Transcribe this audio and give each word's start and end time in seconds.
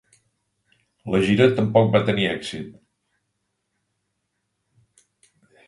La 1.15 1.19
gira 1.27 1.45
tampoc 1.59 1.91
va 1.97 2.01
tenir 2.09 2.25
èxit. 2.31 2.73